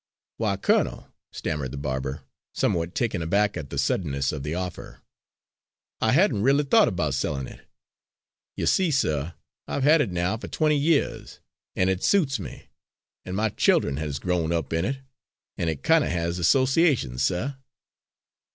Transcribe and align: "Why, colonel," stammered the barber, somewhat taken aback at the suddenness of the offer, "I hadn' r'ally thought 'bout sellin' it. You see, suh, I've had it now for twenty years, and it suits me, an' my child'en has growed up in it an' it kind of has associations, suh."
"Why, 0.37 0.57
colonel," 0.57 1.13
stammered 1.31 1.69
the 1.69 1.77
barber, 1.77 2.23
somewhat 2.55 2.95
taken 2.95 3.21
aback 3.21 3.55
at 3.55 3.69
the 3.69 3.77
suddenness 3.77 4.31
of 4.31 4.41
the 4.41 4.55
offer, 4.55 5.03
"I 6.01 6.13
hadn' 6.13 6.41
r'ally 6.41 6.63
thought 6.63 6.95
'bout 6.95 7.13
sellin' 7.13 7.45
it. 7.45 7.61
You 8.55 8.65
see, 8.65 8.89
suh, 8.89 9.33
I've 9.67 9.83
had 9.83 10.01
it 10.01 10.09
now 10.09 10.37
for 10.37 10.47
twenty 10.47 10.75
years, 10.75 11.39
and 11.75 11.87
it 11.87 12.03
suits 12.03 12.39
me, 12.39 12.69
an' 13.25 13.35
my 13.35 13.49
child'en 13.49 13.97
has 13.97 14.17
growed 14.17 14.51
up 14.51 14.73
in 14.73 14.85
it 14.85 15.01
an' 15.55 15.69
it 15.69 15.83
kind 15.83 16.03
of 16.03 16.09
has 16.09 16.39
associations, 16.39 17.21
suh." 17.21 17.53